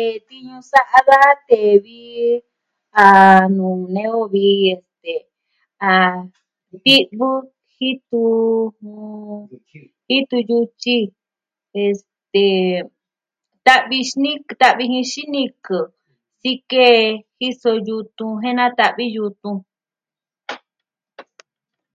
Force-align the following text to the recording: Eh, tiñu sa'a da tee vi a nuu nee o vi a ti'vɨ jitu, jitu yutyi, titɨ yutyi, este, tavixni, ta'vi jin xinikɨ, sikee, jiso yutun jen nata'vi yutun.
Eh, 0.00 0.16
tiñu 0.28 0.56
sa'a 0.72 0.98
da 1.08 1.20
tee 1.48 1.74
vi 1.84 2.00
a 3.04 3.04
nuu 3.56 3.80
nee 3.94 4.10
o 4.18 4.20
vi 4.32 4.46
a 5.90 5.92
ti'vɨ 6.84 7.28
jitu, 7.74 8.22
jitu 9.50 9.50
yutyi, 9.50 9.80
titɨ 10.06 10.36
yutyi, 10.48 10.98
este, 11.84 12.44
tavixni, 13.66 14.30
ta'vi 14.60 14.84
jin 14.92 15.08
xinikɨ, 15.12 15.78
sikee, 16.40 16.94
jiso 17.38 17.70
yutun 17.86 18.32
jen 18.42 18.56
nata'vi 18.58 19.04
yutun. 19.16 19.56